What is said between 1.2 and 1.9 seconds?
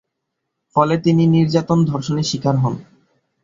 নির্যাতন,